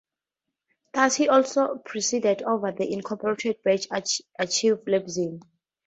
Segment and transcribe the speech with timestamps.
[0.95, 3.81] Thus he also presided over the incorporated Bach
[4.39, 5.43] Archive Leipzig.